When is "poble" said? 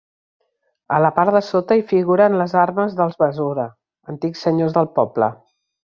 5.01-5.29